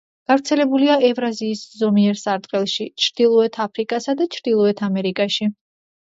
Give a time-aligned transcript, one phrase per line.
[0.29, 5.51] გავრცელებულია ევრაზიის ზომიერ სარტყელში, ჩრდილოეთ აფრიკასა და ჩრდილოეთ ამერიკაში.